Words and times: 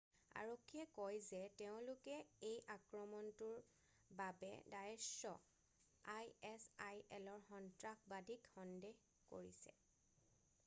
আৰক্ষীয়ে 0.41 0.83
কয় 0.93 1.19
যে 1.25 1.39
তেওঁলোকে 1.61 2.13
এই 2.47 2.55
আক্ৰমণটোৰ 2.75 3.59
বাবে 4.21 4.49
ডায়েশ্ব 4.75 5.33
আইএছআইএলৰ 6.13 7.43
সন্ত্ৰাসবাদীক 7.49 8.49
সন্দেহ 8.55 9.29
কৰিছে। 9.35 9.75